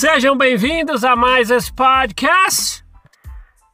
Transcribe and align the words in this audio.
Sejam 0.00 0.34
bem-vindos 0.34 1.04
a 1.04 1.14
mais 1.14 1.50
esse 1.50 1.70
podcast. 1.70 2.82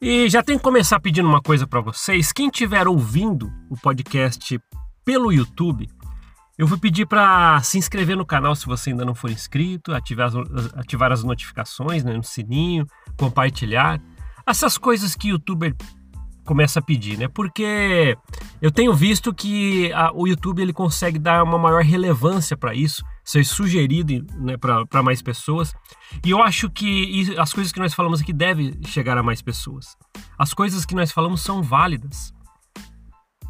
E 0.03 0.29
já 0.29 0.43
tenho 0.43 0.59
que 0.59 0.65
começar 0.65 0.99
pedindo 0.99 1.29
uma 1.29 1.41
coisa 1.41 1.69
para 1.69 1.81
vocês. 1.81 2.33
Quem 2.33 2.49
estiver 2.49 2.89
ouvindo 2.89 3.49
o 3.71 3.77
podcast 3.81 4.61
pelo 5.05 5.33
YouTube, 5.33 5.89
eu 6.59 6.67
vou 6.67 6.81
pedir 6.81 7.07
para 7.07 7.63
se 7.63 7.79
inscrever 7.79 8.17
no 8.17 8.27
canal 8.27 8.57
se 8.57 8.67
você 8.67 8.91
ainda 8.91 9.05
não 9.05 9.15
for 9.15 9.31
inscrito, 9.31 9.95
ativar 9.95 10.27
as, 10.27 10.35
ativar 10.75 11.13
as 11.13 11.23
notificações 11.23 12.03
né, 12.03 12.13
no 12.13 12.25
sininho, 12.25 12.89
compartilhar. 13.17 14.03
Essas 14.45 14.77
coisas 14.77 15.15
que 15.15 15.29
o 15.29 15.35
youtuber 15.35 15.77
começa 16.45 16.81
a 16.81 16.83
pedir, 16.83 17.17
né? 17.17 17.29
Porque 17.29 18.19
eu 18.61 18.73
tenho 18.73 18.93
visto 18.93 19.33
que 19.33 19.93
a, 19.93 20.11
o 20.13 20.27
YouTube 20.27 20.61
ele 20.61 20.73
consegue 20.73 21.21
dar 21.21 21.45
uma 21.45 21.57
maior 21.57 21.85
relevância 21.85 22.57
para 22.57 22.75
isso, 22.75 23.05
ser 23.27 23.45
sugerido 23.45 24.25
né, 24.37 24.57
para 24.57 25.03
mais 25.03 25.21
pessoas. 25.21 25.75
E 26.25 26.31
eu 26.31 26.41
acho 26.41 26.71
que 26.71 27.35
as 27.37 27.53
coisas 27.53 27.73
que 27.73 27.81
nós 27.81 27.93
falamos 27.93 28.21
aqui 28.21 28.33
devem 28.33 28.81
chegar 28.87 29.19
a 29.19 29.23
mais 29.23 29.43
pessoas. 29.43 29.97
As 30.39 30.55
coisas 30.55 30.87
que 30.87 30.95
nós 30.95 31.11
falamos 31.11 31.41
são 31.41 31.61
válidas. 31.61 32.33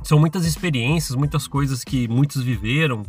São 0.02 0.18
muitas 0.18 0.46
experiências, 0.46 1.14
muitas 1.14 1.46
coisas 1.46 1.84
que 1.84 2.08
muitos 2.08 2.42
viveram. 2.42 3.02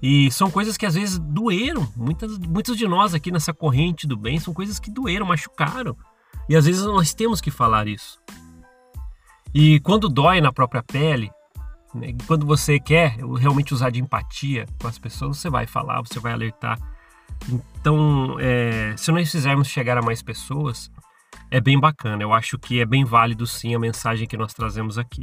E 0.00 0.30
são 0.30 0.48
coisas 0.48 0.76
que 0.76 0.86
às 0.86 0.94
vezes 0.94 1.18
doeram. 1.18 1.90
Muitas, 1.96 2.38
muitos 2.38 2.76
de 2.76 2.86
nós 2.86 3.12
aqui 3.12 3.32
nessa 3.32 3.52
corrente 3.52 4.06
do 4.06 4.16
bem 4.16 4.38
são 4.38 4.54
coisas 4.54 4.78
que 4.78 4.90
doeram, 4.92 5.26
machucaram. 5.26 5.96
E 6.48 6.54
às 6.54 6.66
vezes 6.66 6.84
nós 6.84 7.12
temos 7.14 7.40
que 7.40 7.50
falar 7.50 7.88
isso. 7.88 8.20
E 9.52 9.80
quando 9.80 10.08
dói 10.08 10.40
na 10.40 10.52
própria 10.52 10.84
pele, 10.84 11.32
né, 11.94 12.14
quando 12.26 12.46
você 12.46 12.78
quer 12.78 13.16
realmente 13.38 13.72
usar 13.72 13.90
de 13.90 14.00
empatia 14.00 14.66
com 14.80 14.88
as 14.88 14.98
pessoas, 14.98 15.38
você 15.38 15.48
vai 15.48 15.66
falar, 15.66 16.00
você 16.00 16.18
vai 16.18 16.32
alertar. 16.32 16.78
Então, 17.48 18.36
é, 18.40 18.94
se 18.96 19.10
nós 19.12 19.30
fizermos 19.30 19.68
chegar 19.68 19.98
a 19.98 20.02
mais 20.02 20.22
pessoas, 20.22 20.90
é 21.50 21.60
bem 21.60 21.78
bacana. 21.78 22.22
Eu 22.22 22.32
acho 22.32 22.58
que 22.58 22.80
é 22.80 22.86
bem 22.86 23.04
válido 23.04 23.46
sim 23.46 23.74
a 23.74 23.78
mensagem 23.78 24.26
que 24.26 24.36
nós 24.36 24.52
trazemos 24.52 24.98
aqui. 24.98 25.22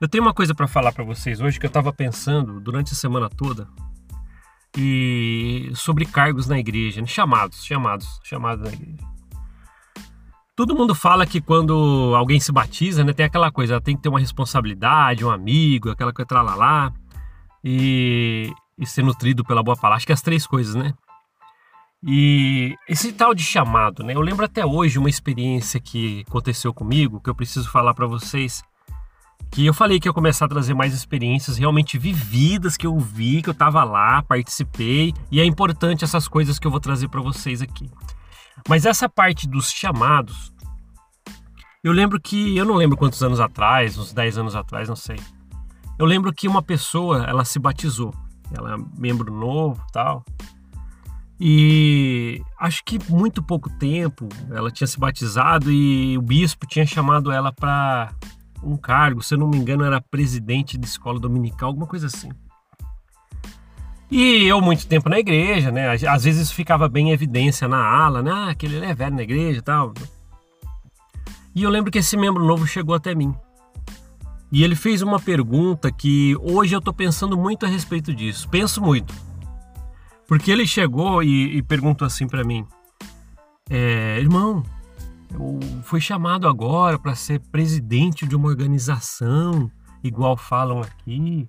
Eu 0.00 0.08
tenho 0.08 0.24
uma 0.24 0.34
coisa 0.34 0.54
para 0.54 0.66
falar 0.66 0.92
para 0.92 1.04
vocês 1.04 1.40
hoje 1.40 1.60
que 1.60 1.66
eu 1.66 1.68
estava 1.68 1.92
pensando 1.92 2.60
durante 2.60 2.92
a 2.92 2.96
semana 2.96 3.30
toda 3.30 3.68
e 4.76 5.70
sobre 5.74 6.04
cargos 6.06 6.48
na 6.48 6.58
igreja, 6.58 7.00
né, 7.00 7.06
chamados, 7.06 7.64
chamados, 7.64 8.20
chamados 8.24 8.64
na 8.64 8.72
igreja. 8.72 9.11
Todo 10.54 10.76
mundo 10.76 10.94
fala 10.94 11.24
que 11.24 11.40
quando 11.40 12.12
alguém 12.14 12.38
se 12.38 12.52
batiza, 12.52 13.02
né, 13.02 13.14
tem 13.14 13.24
aquela 13.24 13.50
coisa, 13.50 13.80
tem 13.80 13.96
que 13.96 14.02
ter 14.02 14.10
uma 14.10 14.20
responsabilidade, 14.20 15.24
um 15.24 15.30
amigo, 15.30 15.90
aquela 15.90 16.12
coisa 16.12 16.42
lá 16.42 16.92
e, 17.64 18.52
e 18.78 18.86
ser 18.86 19.02
nutrido 19.02 19.44
pela 19.44 19.62
boa 19.62 19.76
palavra. 19.76 19.96
Acho 19.96 20.06
que 20.06 20.12
as 20.12 20.20
três 20.20 20.46
coisas, 20.46 20.74
né? 20.74 20.92
E 22.04 22.76
esse 22.86 23.12
tal 23.12 23.34
de 23.34 23.42
chamado, 23.42 24.02
né? 24.02 24.14
Eu 24.14 24.20
lembro 24.20 24.44
até 24.44 24.66
hoje 24.66 24.98
uma 24.98 25.08
experiência 25.08 25.80
que 25.80 26.24
aconteceu 26.28 26.74
comigo, 26.74 27.20
que 27.20 27.30
eu 27.30 27.34
preciso 27.34 27.70
falar 27.70 27.94
para 27.94 28.06
vocês, 28.06 28.62
que 29.50 29.64
eu 29.64 29.72
falei 29.72 30.00
que 30.00 30.08
ia 30.08 30.12
começar 30.12 30.46
a 30.46 30.48
trazer 30.48 30.74
mais 30.74 30.92
experiências 30.92 31.56
realmente 31.56 31.96
vividas 31.96 32.76
que 32.76 32.86
eu 32.86 32.98
vi, 32.98 33.40
que 33.40 33.48
eu 33.48 33.54
tava 33.54 33.84
lá, 33.84 34.22
participei, 34.22 35.14
e 35.30 35.40
é 35.40 35.44
importante 35.44 36.04
essas 36.04 36.28
coisas 36.28 36.58
que 36.58 36.66
eu 36.66 36.70
vou 36.70 36.80
trazer 36.80 37.08
para 37.08 37.20
vocês 37.20 37.62
aqui. 37.62 37.88
Mas 38.68 38.86
essa 38.86 39.08
parte 39.08 39.48
dos 39.48 39.70
chamados, 39.70 40.52
eu 41.82 41.92
lembro 41.92 42.20
que, 42.20 42.56
eu 42.56 42.64
não 42.64 42.76
lembro 42.76 42.96
quantos 42.96 43.22
anos 43.22 43.40
atrás, 43.40 43.98
uns 43.98 44.12
10 44.12 44.38
anos 44.38 44.54
atrás, 44.54 44.88
não 44.88 44.96
sei. 44.96 45.16
Eu 45.98 46.06
lembro 46.06 46.32
que 46.32 46.48
uma 46.48 46.62
pessoa, 46.62 47.24
ela 47.24 47.44
se 47.44 47.58
batizou. 47.58 48.14
Ela 48.56 48.74
é 48.74 48.76
membro 48.96 49.32
novo 49.32 49.84
tal. 49.92 50.24
E 51.40 52.40
acho 52.58 52.84
que 52.84 52.98
muito 53.10 53.42
pouco 53.42 53.68
tempo 53.68 54.28
ela 54.50 54.70
tinha 54.70 54.86
se 54.86 54.98
batizado 54.98 55.72
e 55.72 56.16
o 56.16 56.22
bispo 56.22 56.66
tinha 56.66 56.86
chamado 56.86 57.32
ela 57.32 57.52
para 57.52 58.12
um 58.62 58.76
cargo, 58.76 59.22
se 59.22 59.34
eu 59.34 59.38
não 59.38 59.48
me 59.48 59.56
engano, 59.56 59.84
era 59.84 60.00
presidente 60.00 60.78
de 60.78 60.86
escola 60.86 61.18
dominical, 61.18 61.68
alguma 61.68 61.86
coisa 61.86 62.06
assim. 62.06 62.30
E 64.14 64.44
eu 64.44 64.60
muito 64.60 64.86
tempo 64.86 65.08
na 65.08 65.18
igreja, 65.18 65.70
né? 65.70 65.90
Às 66.06 66.24
vezes 66.24 66.42
isso 66.42 66.54
ficava 66.54 66.86
bem 66.86 67.08
em 67.08 67.12
evidência 67.12 67.66
na 67.66 67.82
ala, 67.82 68.20
né? 68.20 68.30
Ah, 68.30 68.50
aquele 68.50 68.76
é 68.84 68.94
velho 68.94 69.16
na 69.16 69.22
igreja 69.22 69.60
e 69.60 69.62
tal. 69.62 69.94
E 71.54 71.62
eu 71.62 71.70
lembro 71.70 71.90
que 71.90 71.96
esse 71.98 72.14
membro 72.14 72.44
novo 72.44 72.66
chegou 72.66 72.94
até 72.94 73.14
mim. 73.14 73.34
E 74.52 74.62
ele 74.62 74.76
fez 74.76 75.00
uma 75.00 75.18
pergunta 75.18 75.90
que 75.90 76.36
hoje 76.42 76.76
eu 76.76 76.80
tô 76.82 76.92
pensando 76.92 77.38
muito 77.38 77.64
a 77.64 77.68
respeito 77.70 78.14
disso. 78.14 78.46
Penso 78.50 78.82
muito. 78.82 79.14
Porque 80.28 80.50
ele 80.50 80.66
chegou 80.66 81.22
e, 81.22 81.56
e 81.56 81.62
perguntou 81.62 82.04
assim 82.04 82.28
para 82.28 82.44
mim: 82.44 82.66
é, 83.70 84.18
Irmão, 84.20 84.62
eu 85.32 85.58
fui 85.84 86.02
chamado 86.02 86.46
agora 86.46 86.98
para 86.98 87.14
ser 87.14 87.40
presidente 87.50 88.26
de 88.26 88.36
uma 88.36 88.48
organização, 88.48 89.70
igual 90.04 90.36
falam 90.36 90.82
aqui. 90.82 91.46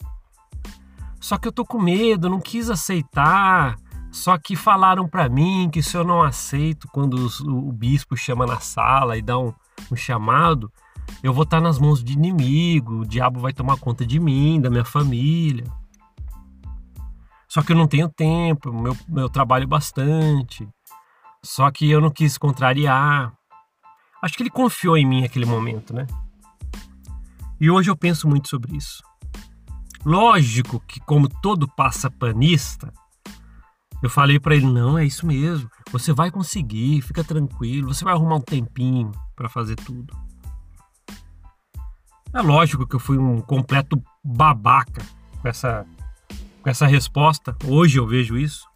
Só 1.23 1.37
que 1.37 1.47
eu 1.47 1.53
tô 1.53 1.63
com 1.65 1.81
medo, 1.81 2.29
não 2.29 2.41
quis 2.41 2.69
aceitar. 2.69 3.77
Só 4.11 4.37
que 4.37 4.57
falaram 4.57 5.07
para 5.07 5.29
mim 5.29 5.69
que 5.71 5.81
se 5.81 5.95
eu 5.95 6.03
não 6.03 6.21
aceito 6.21 6.85
quando 6.91 7.13
os, 7.13 7.39
o, 7.39 7.69
o, 7.69 7.71
bispo 7.71 8.17
chama 8.17 8.45
na 8.45 8.59
sala 8.59 9.17
e 9.17 9.21
dá 9.21 9.39
um, 9.39 9.53
um 9.89 9.95
chamado, 9.95 10.69
eu 11.23 11.33
vou 11.33 11.43
estar 11.43 11.59
tá 11.59 11.63
nas 11.63 11.79
mãos 11.79 12.03
de 12.03 12.11
inimigo, 12.11 12.99
o 12.99 13.05
diabo 13.05 13.39
vai 13.39 13.53
tomar 13.53 13.79
conta 13.79 14.05
de 14.05 14.19
mim, 14.19 14.59
da 14.59 14.69
minha 14.69 14.83
família. 14.83 15.63
Só 17.47 17.61
que 17.61 17.71
eu 17.71 17.77
não 17.77 17.87
tenho 17.87 18.09
tempo, 18.09 18.73
meu, 18.73 18.97
meu 19.07 19.29
trabalho 19.29 19.65
bastante. 19.65 20.67
Só 21.41 21.71
que 21.71 21.89
eu 21.89 22.01
não 22.01 22.11
quis 22.11 22.37
contrariar. 22.37 23.31
Acho 24.21 24.35
que 24.35 24.43
ele 24.43 24.49
confiou 24.49 24.97
em 24.97 25.05
mim 25.05 25.21
naquele 25.21 25.45
momento, 25.45 25.93
né? 25.93 26.05
E 27.61 27.71
hoje 27.71 27.89
eu 27.89 27.95
penso 27.95 28.27
muito 28.27 28.49
sobre 28.49 28.75
isso. 28.75 29.01
Lógico 30.05 30.81
que, 30.81 30.99
como 30.99 31.29
todo 31.29 31.67
passapanista, 31.67 32.93
eu 34.01 34.09
falei 34.09 34.39
para 34.39 34.55
ele: 34.55 34.65
não, 34.65 34.97
é 34.97 35.05
isso 35.05 35.25
mesmo, 35.25 35.69
você 35.91 36.11
vai 36.11 36.29
conseguir, 36.29 37.01
fica 37.01 37.23
tranquilo, 37.23 37.93
você 37.93 38.03
vai 38.03 38.13
arrumar 38.13 38.35
um 38.35 38.41
tempinho 38.41 39.11
para 39.35 39.47
fazer 39.47 39.75
tudo. 39.75 40.13
É 42.33 42.41
lógico 42.41 42.85
que 42.85 42.95
eu 42.95 42.99
fui 42.99 43.17
um 43.17 43.39
completo 43.39 44.01
babaca 44.23 45.05
com 45.39 45.47
essa, 45.47 45.85
com 46.61 46.69
essa 46.69 46.87
resposta. 46.87 47.55
Hoje 47.65 47.99
eu 47.99 48.07
vejo 48.07 48.37
isso. 48.37 48.67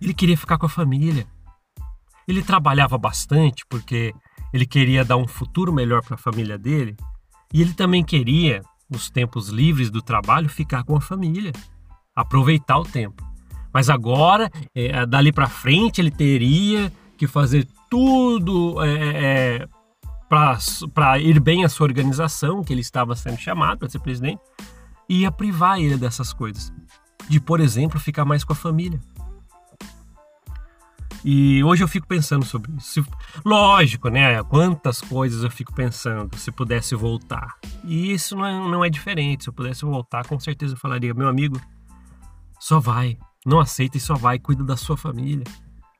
Ele 0.00 0.14
queria 0.14 0.36
ficar 0.36 0.58
com 0.58 0.66
a 0.66 0.70
família. 0.70 1.26
Ele 2.26 2.42
trabalhava 2.42 2.96
bastante 2.96 3.64
porque 3.68 4.14
ele 4.52 4.66
queria 4.66 5.04
dar 5.04 5.18
um 5.18 5.28
futuro 5.28 5.72
melhor 5.72 6.02
para 6.02 6.14
a 6.14 6.18
família 6.18 6.56
dele. 6.58 6.96
E 7.52 7.60
ele 7.60 7.74
também 7.74 8.02
queria 8.02 8.62
nos 8.92 9.10
tempos 9.10 9.48
livres 9.48 9.90
do 9.90 10.02
trabalho, 10.02 10.48
ficar 10.48 10.84
com 10.84 10.94
a 10.94 11.00
família, 11.00 11.52
aproveitar 12.14 12.78
o 12.78 12.84
tempo. 12.84 13.26
Mas 13.72 13.88
agora, 13.88 14.50
é, 14.74 15.06
dali 15.06 15.32
para 15.32 15.48
frente, 15.48 16.00
ele 16.00 16.10
teria 16.10 16.92
que 17.16 17.26
fazer 17.26 17.66
tudo 17.88 18.82
é, 18.82 19.62
é, 19.62 19.68
para 20.28 21.18
ir 21.18 21.40
bem 21.40 21.64
a 21.64 21.68
sua 21.68 21.86
organização, 21.86 22.62
que 22.62 22.72
ele 22.72 22.80
estava 22.80 23.16
sendo 23.16 23.38
chamado 23.38 23.78
para 23.78 23.88
ser 23.88 23.98
presidente, 23.98 24.40
e 25.08 25.20
ia 25.20 25.32
privar 25.32 25.78
ele 25.78 25.96
dessas 25.96 26.32
coisas. 26.32 26.72
De, 27.28 27.40
por 27.40 27.60
exemplo, 27.60 27.98
ficar 27.98 28.24
mais 28.24 28.44
com 28.44 28.52
a 28.52 28.56
família. 28.56 29.00
E 31.24 31.62
hoje 31.62 31.84
eu 31.84 31.88
fico 31.88 32.06
pensando 32.06 32.44
sobre 32.44 32.72
isso. 32.76 33.04
Lógico, 33.44 34.08
né? 34.08 34.42
Quantas 34.44 35.00
coisas 35.00 35.44
eu 35.44 35.50
fico 35.50 35.72
pensando 35.72 36.36
se 36.36 36.50
pudesse 36.50 36.94
voltar. 36.94 37.56
E 37.84 38.12
isso 38.12 38.34
não 38.36 38.44
é, 38.44 38.52
não 38.52 38.84
é 38.84 38.90
diferente. 38.90 39.44
Se 39.44 39.50
eu 39.50 39.54
pudesse 39.54 39.84
voltar, 39.84 40.26
com 40.26 40.38
certeza 40.40 40.74
eu 40.74 40.78
falaria: 40.78 41.14
meu 41.14 41.28
amigo, 41.28 41.60
só 42.58 42.80
vai. 42.80 43.16
Não 43.46 43.60
aceita 43.60 43.96
e 43.96 44.00
só 44.00 44.14
vai. 44.14 44.38
Cuida 44.38 44.64
da 44.64 44.76
sua 44.76 44.96
família. 44.96 45.44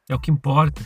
É 0.09 0.15
o 0.15 0.19
que 0.19 0.31
importa. 0.31 0.83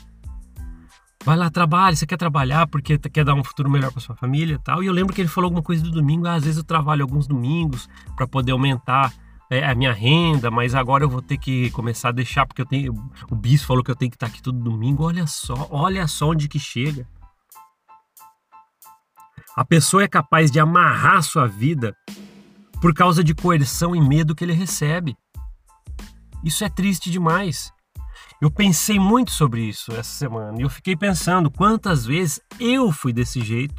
Vai 1.24 1.36
lá, 1.36 1.50
trabalha. 1.50 1.96
Você 1.96 2.06
quer 2.06 2.18
trabalhar 2.18 2.66
porque 2.66 2.98
quer 2.98 3.24
dar 3.24 3.34
um 3.34 3.42
futuro 3.42 3.70
melhor 3.70 3.90
para 3.90 4.00
sua 4.00 4.14
família 4.14 4.54
e 4.54 4.58
tal. 4.58 4.82
E 4.82 4.86
eu 4.86 4.92
lembro 4.92 5.14
que 5.14 5.20
ele 5.20 5.28
falou 5.28 5.46
alguma 5.46 5.62
coisa 5.62 5.82
do 5.82 5.90
domingo. 5.90 6.26
Ah, 6.26 6.34
às 6.34 6.44
vezes 6.44 6.58
eu 6.58 6.64
trabalho 6.64 7.02
alguns 7.02 7.26
domingos 7.26 7.88
para 8.14 8.26
poder 8.26 8.52
aumentar 8.52 9.12
é, 9.50 9.64
a 9.64 9.74
minha 9.74 9.92
renda, 9.92 10.50
mas 10.50 10.74
agora 10.74 11.04
eu 11.04 11.08
vou 11.08 11.22
ter 11.22 11.38
que 11.38 11.70
começar 11.70 12.08
a 12.08 12.12
deixar, 12.12 12.46
porque 12.46 12.62
eu 12.62 12.66
tenho. 12.66 12.92
O 13.30 13.36
bispo 13.36 13.68
falou 13.68 13.84
que 13.84 13.90
eu 13.90 13.96
tenho 13.96 14.10
que 14.10 14.16
estar 14.16 14.26
aqui 14.26 14.42
todo 14.42 14.58
domingo. 14.58 15.04
Olha 15.04 15.26
só, 15.26 15.68
olha 15.70 16.06
só 16.06 16.30
onde 16.30 16.48
que 16.48 16.58
chega. 16.58 17.06
A 19.56 19.64
pessoa 19.64 20.02
é 20.02 20.08
capaz 20.08 20.50
de 20.50 20.60
amarrar 20.60 21.22
sua 21.22 21.46
vida 21.46 21.96
por 22.80 22.92
causa 22.92 23.24
de 23.24 23.34
coerção 23.34 23.96
e 23.96 24.00
medo 24.00 24.34
que 24.34 24.44
ele 24.44 24.52
recebe. 24.52 25.16
Isso 26.44 26.64
é 26.64 26.68
triste 26.68 27.10
demais. 27.10 27.72
Eu 28.40 28.50
pensei 28.50 28.98
muito 28.98 29.30
sobre 29.30 29.62
isso 29.62 29.92
essa 29.92 30.10
semana 30.10 30.58
e 30.58 30.62
eu 30.62 30.68
fiquei 30.68 30.94
pensando 30.94 31.50
quantas 31.50 32.04
vezes 32.04 32.38
eu 32.60 32.92
fui 32.92 33.12
desse 33.12 33.40
jeito, 33.40 33.74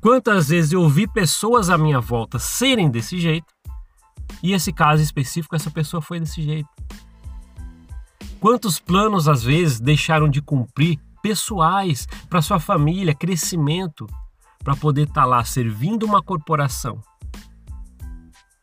quantas 0.00 0.48
vezes 0.48 0.72
eu 0.72 0.88
vi 0.88 1.06
pessoas 1.06 1.70
à 1.70 1.78
minha 1.78 2.00
volta 2.00 2.40
serem 2.40 2.90
desse 2.90 3.18
jeito 3.18 3.46
e 4.42 4.52
esse 4.52 4.72
caso 4.72 5.02
específico, 5.02 5.54
essa 5.54 5.70
pessoa 5.70 6.02
foi 6.02 6.18
desse 6.18 6.42
jeito. 6.42 6.68
Quantos 8.40 8.80
planos 8.80 9.28
às 9.28 9.42
vezes 9.42 9.78
deixaram 9.78 10.28
de 10.28 10.42
cumprir 10.42 10.98
pessoais 11.22 12.08
para 12.28 12.42
sua 12.42 12.58
família, 12.58 13.14
crescimento, 13.14 14.06
para 14.62 14.74
poder 14.74 15.02
estar 15.02 15.22
tá 15.22 15.26
lá 15.26 15.44
servindo 15.44 16.04
uma 16.04 16.22
corporação, 16.22 17.00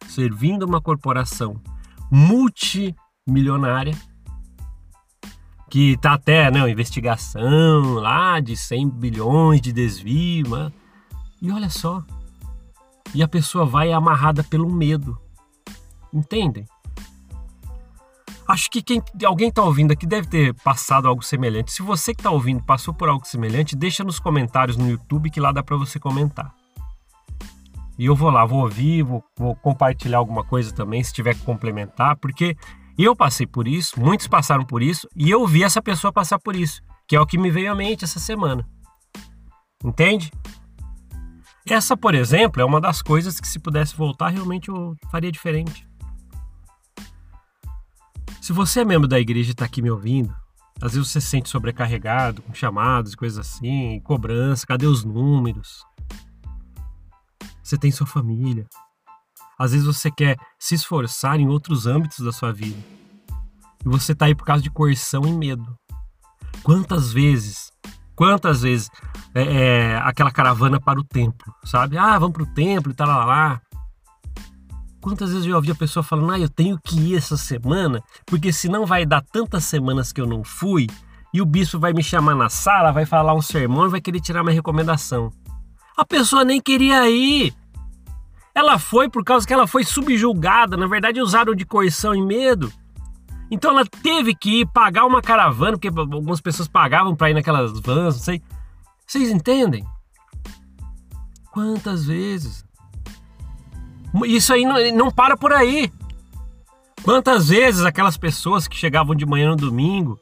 servindo 0.08 0.64
uma 0.64 0.82
corporação 0.82 1.62
multimilionária 2.12 3.98
que 5.70 5.96
tá 5.98 6.14
até 6.14 6.50
né, 6.50 6.68
investigação 6.70 7.94
lá 7.94 8.40
de 8.40 8.58
100 8.58 8.90
bilhões 8.90 9.62
de 9.62 9.72
desvio, 9.72 10.50
né? 10.50 10.72
e 11.42 11.52
olha 11.52 11.70
só, 11.70 12.04
e 13.14 13.22
a 13.22 13.28
pessoa 13.28 13.66
vai 13.66 13.92
amarrada 13.92 14.44
pelo 14.44 14.70
medo, 14.70 15.18
entendem? 16.14 16.66
Acho 18.48 18.68
que 18.72 18.82
quem, 18.82 19.02
alguém 19.24 19.50
está 19.50 19.62
ouvindo 19.62 19.92
aqui 19.92 20.08
deve 20.08 20.28
ter 20.28 20.56
passado 20.64 21.08
algo 21.08 21.22
semelhante. 21.22 21.72
Se 21.72 21.84
você 21.84 22.16
que 22.16 22.22
está 22.22 22.32
ouvindo 22.32 22.64
passou 22.64 22.94
por 22.94 23.08
algo 23.08 23.24
semelhante, 23.24 23.76
deixa 23.76 24.04
nos 24.04 24.20
comentários 24.20 24.76
no 24.76 24.90
YouTube 24.90 25.30
que 25.30 25.40
lá 25.40 25.52
dá 25.52 25.62
para 25.62 25.78
você 25.78 26.00
comentar. 26.00 26.52
E 28.00 28.06
eu 28.06 28.16
vou 28.16 28.32
lá, 28.32 28.46
vou 28.46 28.62
ouvir, 28.62 29.04
vou, 29.04 29.24
vou 29.38 29.56
compartilhar 29.56 30.18
alguma 30.18 30.44
coisa 30.44 30.74
também, 30.74 31.04
se 31.04 31.14
tiver 31.14 31.36
que 31.36 31.42
complementar, 31.42 32.16
porque 32.16 32.56
eu 32.98 33.16
passei 33.16 33.46
por 33.46 33.68
isso, 33.68 34.00
muitos 34.00 34.26
passaram 34.26 34.66
por 34.66 34.82
isso, 34.82 35.08
e 35.16 35.30
eu 35.30 35.46
vi 35.46 35.64
essa 35.64 35.82
pessoa 35.82 36.12
passar 36.12 36.40
por 36.40 36.56
isso, 36.56 36.82
que 37.08 37.16
é 37.16 37.20
o 37.20 37.26
que 37.26 37.38
me 37.38 37.52
veio 37.52 37.72
à 37.72 37.76
mente 37.76 38.06
essa 38.06 38.20
semana. 38.20 38.66
Entende? 39.84 40.32
Essa, 41.68 41.98
por 41.98 42.16
exemplo, 42.16 42.62
é 42.62 42.66
uma 42.66 42.80
das 42.80 43.02
coisas 43.02 43.40
que 43.40 43.48
se 43.48 43.60
pudesse 43.60 43.96
voltar, 43.96 44.30
realmente 44.30 44.70
eu 44.70 44.96
faria 45.12 45.32
diferente. 45.32 45.89
Se 48.50 48.54
você 48.54 48.80
é 48.80 48.84
membro 48.84 49.08
da 49.08 49.20
igreja 49.20 49.52
e 49.52 49.52
está 49.52 49.66
aqui 49.66 49.80
me 49.80 49.92
ouvindo, 49.92 50.36
às 50.82 50.94
vezes 50.94 51.08
você 51.08 51.22
se 51.22 51.28
sente 51.28 51.48
sobrecarregado 51.48 52.42
com 52.42 52.52
chamados 52.52 53.14
e 53.14 53.16
coisas 53.16 53.38
assim, 53.38 54.00
cobrança, 54.00 54.66
cadê 54.66 54.88
os 54.88 55.04
números? 55.04 55.86
Você 57.62 57.78
tem 57.78 57.92
sua 57.92 58.08
família. 58.08 58.66
Às 59.56 59.74
vezes 59.74 59.86
você 59.86 60.10
quer 60.10 60.36
se 60.58 60.74
esforçar 60.74 61.40
em 61.40 61.48
outros 61.48 61.86
âmbitos 61.86 62.26
da 62.26 62.32
sua 62.32 62.52
vida. 62.52 62.80
E 63.86 63.88
você 63.88 64.14
está 64.14 64.26
aí 64.26 64.34
por 64.34 64.46
causa 64.46 64.64
de 64.64 64.72
coerção 64.72 65.22
e 65.28 65.32
medo. 65.32 65.78
Quantas 66.64 67.14
vezes, 67.14 67.72
quantas 68.16 68.64
vezes 68.64 68.90
é, 69.36 69.44
é, 69.44 69.98
aquela 69.98 70.32
caravana 70.32 70.82
para 70.82 71.00
o 71.00 71.04
templo, 71.04 71.54
sabe? 71.64 72.00
Ah, 72.00 72.18
vamos 72.18 72.34
para 72.34 72.44
o 72.46 72.54
templo 72.56 72.92
e 72.92 72.96
tal, 72.96 73.08
lá, 73.10 73.26
lá. 73.26 73.62
Quantas 75.02 75.32
vezes 75.32 75.46
eu 75.46 75.56
ouvi 75.56 75.72
a 75.72 75.76
pessoa 75.76 76.04
falando, 76.04 76.32
ah, 76.32 76.40
eu 76.40 76.50
tenho 76.50 76.78
que 76.84 77.00
ir 77.00 77.16
essa 77.16 77.38
semana, 77.38 78.04
porque 78.26 78.52
senão 78.52 78.86
vai 78.86 79.06
dar 79.06 79.22
tantas 79.22 79.64
semanas 79.64 80.12
que 80.12 80.20
eu 80.20 80.28
não 80.28 80.44
fui, 80.44 80.88
e 81.34 81.42
o 81.42 81.46
bispo 81.46 81.80
vai 81.80 81.94
me 81.94 82.04
chamar 82.04 82.36
na 82.36 82.50
sala, 82.50 82.92
vai 82.92 83.06
falar 83.06 83.34
um 83.34 83.42
sermão 83.42 83.86
e 83.86 83.90
vai 83.90 84.02
querer 84.02 84.20
tirar 84.20 84.44
minha 84.44 84.54
recomendação. 84.54 85.32
A 85.96 86.04
pessoa 86.06 86.44
nem 86.44 86.62
queria 86.62 87.10
ir. 87.10 87.54
Ela 88.54 88.78
foi 88.80 89.10
por 89.10 89.24
causa 89.24 89.48
que 89.48 89.54
ela 89.54 89.68
foi 89.68 89.84
subjulgada, 89.84 90.76
na 90.76 90.88
verdade 90.88 91.22
usaram 91.22 91.56
de 91.56 91.66
coerção 91.66 92.14
e 92.16 92.22
medo. 92.22 92.72
Então 93.52 93.72
ela 93.72 93.86
teve 93.86 94.36
que 94.36 94.62
ir 94.62 94.68
pagar 94.68 95.06
uma 95.06 95.22
caravana, 95.22 95.78
porque 95.78 95.88
algumas 95.88 96.42
pessoas 96.42 96.68
pagavam 96.68 97.16
para 97.16 97.30
ir 97.30 97.34
naquelas 97.34 97.72
vans, 97.80 98.16
não 98.16 98.24
sei. 98.24 98.42
Vocês 99.08 99.30
entendem? 99.30 99.86
Quantas 101.52 102.06
vezes? 102.06 102.66
Isso 104.26 104.54
aí 104.54 104.66
não, 104.66 104.76
não 104.96 105.12
para 105.12 105.38
por 105.38 105.54
aí. 105.54 105.92
Quantas 107.04 107.50
vezes 107.50 107.86
aquelas 107.86 108.18
pessoas 108.18 108.68
que 108.68 108.76
chegavam 108.76 109.16
de 109.16 109.26
manhã 109.26 109.50
no 109.50 109.56
domingo, 109.56 110.20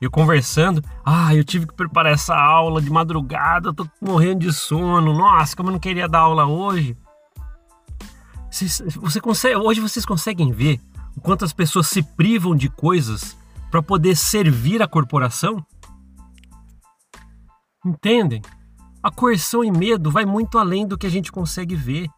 eu 0.00 0.10
conversando, 0.10 0.82
ah, 1.04 1.34
eu 1.34 1.42
tive 1.42 1.66
que 1.66 1.74
preparar 1.74 2.12
essa 2.12 2.36
aula 2.36 2.80
de 2.80 2.90
madrugada, 2.90 3.68
eu 3.68 3.74
tô 3.74 3.88
morrendo 4.00 4.40
de 4.40 4.52
sono, 4.52 5.12
nossa, 5.12 5.56
como 5.56 5.70
eu 5.70 5.72
não 5.72 5.80
queria 5.80 6.08
dar 6.08 6.20
aula 6.20 6.46
hoje. 6.46 6.96
Vocês, 8.50 8.82
você 8.96 9.20
consegue, 9.20 9.56
hoje 9.56 9.80
vocês 9.80 10.06
conseguem 10.06 10.52
ver 10.52 10.80
o 11.16 11.20
quanto 11.20 11.44
as 11.44 11.52
pessoas 11.52 11.88
se 11.88 12.02
privam 12.02 12.54
de 12.54 12.68
coisas 12.68 13.36
para 13.70 13.82
poder 13.82 14.16
servir 14.16 14.82
a 14.82 14.88
corporação? 14.88 15.64
Entendem? 17.84 18.40
A 19.02 19.10
coerção 19.10 19.64
e 19.64 19.70
medo 19.70 20.10
vai 20.10 20.24
muito 20.24 20.58
além 20.58 20.86
do 20.86 20.96
que 20.96 21.06
a 21.06 21.10
gente 21.10 21.32
consegue 21.32 21.74
ver. 21.74 22.08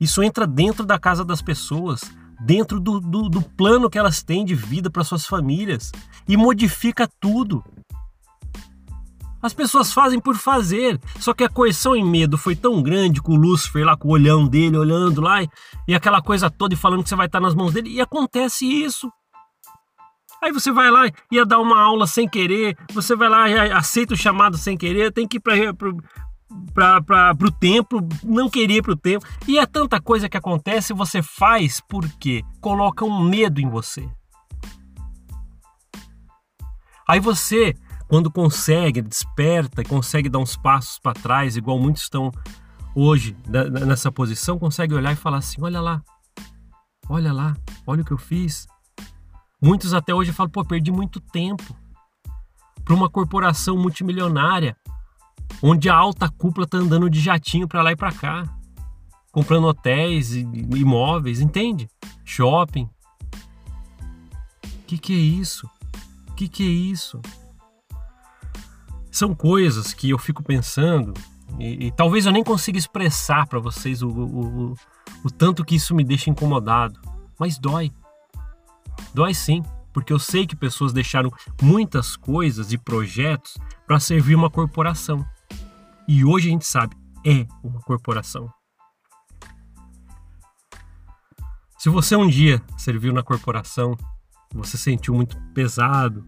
Isso 0.00 0.22
entra 0.22 0.46
dentro 0.46 0.84
da 0.84 0.98
casa 0.98 1.24
das 1.24 1.40
pessoas, 1.40 2.02
dentro 2.40 2.80
do, 2.80 3.00
do, 3.00 3.28
do 3.28 3.42
plano 3.42 3.88
que 3.88 3.98
elas 3.98 4.22
têm 4.22 4.44
de 4.44 4.54
vida 4.54 4.90
para 4.90 5.04
suas 5.04 5.26
famílias 5.26 5.92
e 6.28 6.36
modifica 6.36 7.08
tudo. 7.20 7.64
As 9.40 9.52
pessoas 9.52 9.92
fazem 9.92 10.18
por 10.18 10.36
fazer, 10.36 10.98
só 11.20 11.34
que 11.34 11.44
a 11.44 11.48
coerção 11.50 11.94
e 11.94 12.02
medo 12.02 12.38
foi 12.38 12.56
tão 12.56 12.82
grande 12.82 13.20
com 13.20 13.32
o 13.32 13.36
Lúcifer 13.36 13.84
lá 13.84 13.94
com 13.94 14.08
o 14.08 14.12
olhão 14.12 14.48
dele 14.48 14.78
olhando 14.78 15.20
lá 15.20 15.42
e, 15.42 15.48
e 15.86 15.94
aquela 15.94 16.22
coisa 16.22 16.50
toda 16.50 16.72
e 16.72 16.78
falando 16.78 17.02
que 17.02 17.10
você 17.10 17.16
vai 17.16 17.26
estar 17.26 17.40
nas 17.40 17.54
mãos 17.54 17.74
dele 17.74 17.90
e 17.90 18.00
acontece 18.00 18.64
isso. 18.64 19.10
Aí 20.42 20.50
você 20.50 20.72
vai 20.72 20.90
lá, 20.90 21.10
ia 21.30 21.44
dar 21.44 21.58
uma 21.58 21.80
aula 21.80 22.06
sem 22.06 22.28
querer, 22.28 22.76
você 22.92 23.14
vai 23.14 23.28
lá, 23.28 23.44
aceita 23.76 24.14
o 24.14 24.16
chamado 24.16 24.56
sem 24.56 24.76
querer, 24.76 25.12
tem 25.12 25.28
que 25.28 25.36
ir 25.36 25.40
para 25.40 25.54
para 26.72 27.36
o 27.40 27.50
templo, 27.50 28.06
não 28.22 28.50
queria 28.50 28.78
ir 28.78 28.82
para 28.82 28.92
o 28.92 28.96
templo. 28.96 29.28
E 29.46 29.58
é 29.58 29.66
tanta 29.66 30.00
coisa 30.00 30.28
que 30.28 30.36
acontece, 30.36 30.92
você 30.92 31.22
faz 31.22 31.80
porque 31.88 32.42
coloca 32.60 33.04
um 33.04 33.22
medo 33.22 33.60
em 33.60 33.68
você. 33.68 34.08
Aí 37.08 37.20
você, 37.20 37.74
quando 38.08 38.30
consegue, 38.30 39.02
desperta 39.02 39.82
e 39.82 39.84
consegue 39.84 40.28
dar 40.28 40.38
uns 40.38 40.56
passos 40.56 40.98
para 40.98 41.12
trás, 41.12 41.56
igual 41.56 41.78
muitos 41.78 42.02
estão 42.02 42.32
hoje 42.94 43.36
nessa 43.86 44.10
posição, 44.10 44.58
consegue 44.58 44.94
olhar 44.94 45.12
e 45.12 45.16
falar 45.16 45.38
assim: 45.38 45.60
olha 45.60 45.80
lá, 45.80 46.02
olha 47.08 47.32
lá, 47.32 47.54
olha 47.86 48.02
o 48.02 48.04
que 48.04 48.12
eu 48.12 48.18
fiz. 48.18 48.66
Muitos 49.62 49.92
até 49.92 50.14
hoje 50.14 50.32
falam: 50.32 50.50
pô, 50.50 50.64
perdi 50.64 50.90
muito 50.90 51.20
tempo 51.20 51.76
para 52.84 52.94
uma 52.94 53.08
corporação 53.08 53.76
multimilionária 53.76 54.76
onde 55.62 55.88
a 55.88 55.94
alta 55.94 56.28
cúpula 56.28 56.66
tá 56.66 56.78
andando 56.78 57.08
de 57.08 57.20
jatinho 57.20 57.68
para 57.68 57.82
lá 57.82 57.92
e 57.92 57.96
para 57.96 58.12
cá, 58.12 58.44
comprando 59.32 59.66
hotéis 59.66 60.32
e 60.32 60.40
imóveis, 60.76 61.40
entende? 61.40 61.88
Shopping. 62.24 62.88
Que 64.86 64.98
que 64.98 65.12
é 65.12 65.16
isso? 65.16 65.68
Que 66.36 66.48
que 66.48 66.62
é 66.62 66.70
isso? 66.70 67.20
São 69.10 69.34
coisas 69.34 69.92
que 69.94 70.10
eu 70.10 70.18
fico 70.18 70.42
pensando 70.42 71.14
e, 71.58 71.86
e 71.86 71.90
talvez 71.92 72.26
eu 72.26 72.32
nem 72.32 72.42
consiga 72.42 72.78
expressar 72.78 73.46
para 73.46 73.58
vocês 73.58 74.02
o, 74.02 74.08
o, 74.08 74.70
o, 74.70 74.74
o 75.24 75.30
tanto 75.30 75.64
que 75.64 75.76
isso 75.76 75.94
me 75.94 76.04
deixa 76.04 76.30
incomodado, 76.30 77.00
mas 77.38 77.58
dói. 77.58 77.92
Dói 79.12 79.34
sim, 79.34 79.62
porque 79.92 80.12
eu 80.12 80.18
sei 80.18 80.46
que 80.46 80.56
pessoas 80.56 80.92
deixaram 80.92 81.32
muitas 81.62 82.16
coisas 82.16 82.72
e 82.72 82.78
projetos 82.78 83.56
para 83.86 84.00
servir 84.00 84.34
uma 84.34 84.50
corporação. 84.50 85.24
E 86.06 86.24
hoje 86.24 86.48
a 86.48 86.52
gente 86.52 86.66
sabe, 86.66 86.94
é 87.24 87.46
uma 87.62 87.80
corporação. 87.80 88.52
Se 91.78 91.88
você 91.88 92.14
um 92.14 92.28
dia 92.28 92.62
serviu 92.76 93.12
na 93.12 93.22
corporação, 93.22 93.96
você 94.52 94.76
sentiu 94.76 95.14
muito 95.14 95.40
pesado, 95.54 96.26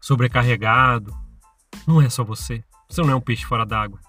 sobrecarregado, 0.00 1.16
não 1.86 2.00
é 2.00 2.08
só 2.08 2.24
você. 2.24 2.64
Você 2.88 3.00
não 3.00 3.10
é 3.10 3.14
um 3.14 3.20
peixe 3.20 3.44
fora 3.44 3.64
d'água. 3.64 4.00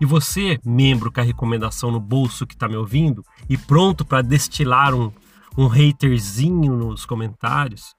E 0.00 0.04
você, 0.04 0.58
membro 0.64 1.10
com 1.10 1.20
a 1.20 1.24
recomendação 1.24 1.90
no 1.90 2.00
bolso 2.00 2.46
que 2.46 2.54
está 2.54 2.68
me 2.68 2.76
ouvindo 2.76 3.24
e 3.48 3.56
pronto 3.56 4.04
para 4.04 4.22
destilar 4.22 4.94
um, 4.94 5.12
um 5.56 5.66
haterzinho 5.66 6.76
nos 6.76 7.06
comentários, 7.06 7.94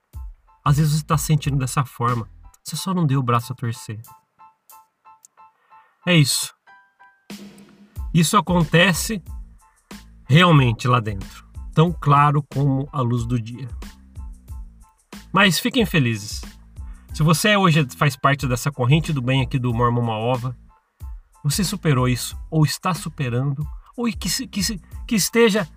às 0.63 0.77
vezes 0.77 0.93
você 0.93 1.01
está 1.01 1.17
sentindo 1.17 1.57
dessa 1.57 1.83
forma. 1.83 2.27
Você 2.63 2.75
só 2.75 2.93
não 2.93 3.05
deu 3.05 3.19
o 3.19 3.23
braço 3.23 3.53
a 3.53 3.55
torcer. 3.55 4.01
É 6.05 6.13
isso. 6.13 6.53
Isso 8.13 8.35
acontece 8.35 9.23
realmente 10.27 10.85
lá 10.85 10.99
dentro, 10.99 11.47
tão 11.73 11.93
claro 11.93 12.43
como 12.43 12.87
a 12.91 12.99
luz 12.99 13.25
do 13.25 13.39
dia. 13.39 13.69
Mas 15.31 15.59
fiquem 15.59 15.85
felizes. 15.85 16.41
Se 17.13 17.23
você 17.23 17.55
hoje 17.55 17.87
faz 17.95 18.17
parte 18.17 18.45
dessa 18.47 18.69
corrente 18.69 19.13
do 19.13 19.21
bem 19.21 19.41
aqui 19.41 19.57
do 19.57 19.73
Mormon 19.73 20.01
Maova, 20.01 20.57
você 21.41 21.63
superou 21.63 22.09
isso, 22.09 22.37
ou 22.51 22.65
está 22.65 22.93
superando, 22.93 23.65
ou 23.95 24.05
que, 24.05 24.47
que, 24.47 24.81
que 25.07 25.15
esteja 25.15 25.67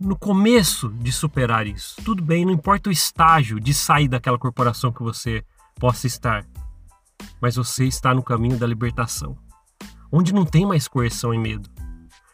no 0.00 0.16
começo 0.16 0.88
de 0.88 1.12
superar 1.12 1.66
isso. 1.66 1.96
Tudo 2.04 2.22
bem, 2.22 2.46
não 2.46 2.52
importa 2.52 2.88
o 2.88 2.92
estágio 2.92 3.60
de 3.60 3.74
sair 3.74 4.08
daquela 4.08 4.38
corporação 4.38 4.90
que 4.92 5.02
você 5.02 5.44
possa 5.78 6.06
estar, 6.06 6.46
mas 7.40 7.56
você 7.56 7.84
está 7.84 8.14
no 8.14 8.22
caminho 8.22 8.58
da 8.58 8.66
libertação 8.66 9.43
onde 10.16 10.32
não 10.32 10.44
tem 10.44 10.64
mais 10.64 10.86
coerção 10.86 11.34
e 11.34 11.38
medo. 11.38 11.68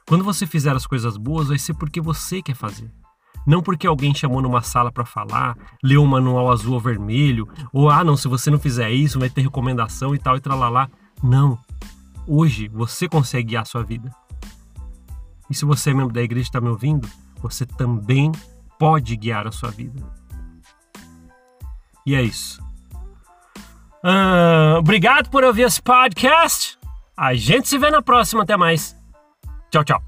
Quando 0.07 0.23
você 0.23 0.47
fizer 0.47 0.77
as 0.77 0.87
coisas 0.87 1.17
boas, 1.17 1.49
vai 1.49 1.59
ser 1.59 1.73
porque 1.73 1.99
você 1.99 2.43
quer 2.43 2.55
fazer, 2.55 2.93
Não 3.47 3.63
porque 3.63 3.87
alguém 3.87 4.15
chamou 4.15 4.43
numa 4.43 4.61
sala 4.61 4.93
para 4.93 5.07
falar, 5.07 5.57
leu 5.83 6.03
um 6.03 6.07
manual 6.07 6.53
azul 6.53 6.75
ou 6.75 6.81
vermelho, 6.81 7.49
ou 7.73 7.89
ah, 7.89 8.05
não, 8.05 8.19
se 8.19 8.29
você 8.29 8.51
não 8.51 8.59
fizer 8.59 8.91
isso, 8.91 9.19
vai 9.19 9.31
ter 9.31 9.41
recomendação 9.41 10.15
e 10.15 10.19
tal 10.19 10.37
e 10.37 10.41
tralalá. 10.41 10.91
Não. 11.23 11.59
Hoje 12.27 12.69
você 12.69 13.09
consegue 13.09 13.49
guiar 13.49 13.63
a 13.63 13.65
sua 13.65 13.83
vida. 13.83 14.15
E 15.49 15.55
se 15.55 15.65
você 15.65 15.91
é 15.91 15.95
membro 15.95 16.13
da 16.13 16.21
igreja 16.21 16.45
e 16.45 16.49
está 16.49 16.61
me 16.61 16.69
ouvindo, 16.69 17.09
você 17.41 17.65
também 17.65 18.31
pode 18.79 19.17
guiar 19.17 19.47
a 19.47 19.53
sua 19.53 19.71
vida. 19.71 20.03
E 22.05 22.15
é 22.15 22.23
isso. 22.23 22.63
Uh, 24.05 24.77
obrigado 24.79 25.31
por 25.31 25.45
ouvir 25.45 25.63
esse 25.63 25.81
podcast. 25.81 26.80
A 27.21 27.35
gente 27.35 27.69
se 27.69 27.77
vê 27.77 27.91
na 27.91 28.00
próxima. 28.00 28.45
Até 28.45 28.57
mais. 28.57 28.97
Tchau, 29.71 29.85
tchau. 29.85 30.03